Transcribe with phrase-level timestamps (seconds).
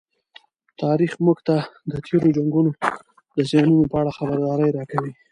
[0.81, 1.55] تاریخ موږ ته
[1.91, 2.71] د تېرو جنګونو
[3.35, 5.11] د زیانونو په اړه خبرداری راکوي.